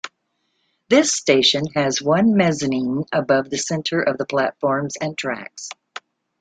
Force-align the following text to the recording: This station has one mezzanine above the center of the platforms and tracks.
This 0.89 1.13
station 1.13 1.63
has 1.75 2.01
one 2.01 2.35
mezzanine 2.35 3.03
above 3.11 3.51
the 3.51 3.59
center 3.59 4.01
of 4.01 4.17
the 4.17 4.25
platforms 4.25 4.95
and 4.99 5.15
tracks. 5.15 5.69